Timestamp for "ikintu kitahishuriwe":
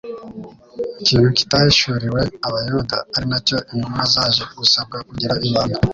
1.01-2.21